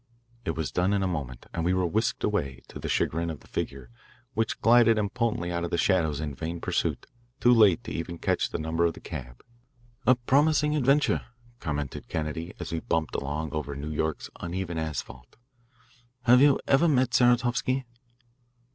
[0.45, 3.41] It was done in a moment, and we were whisked away, to the chagrin of
[3.41, 3.91] the figure,
[4.33, 7.05] which glided impotently out of the shadow in vain pursuit,
[7.39, 9.43] too late even to catch the number of the cab.
[10.07, 11.21] "A promising adventure,"
[11.59, 15.35] commented Kennedy, as we bumped along over New York's uneven asphalt.
[16.23, 17.85] "Have you ever met Saratovsky?"